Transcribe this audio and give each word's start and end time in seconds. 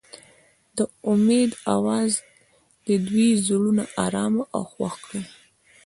د 0.77 0.79
امید 1.11 1.51
اواز 1.75 2.11
د 2.87 2.89
دوی 3.07 3.29
زړونه 3.45 3.83
ارامه 4.05 4.43
او 4.55 4.61
خوښ 4.73 4.93
کړل. 5.05 5.25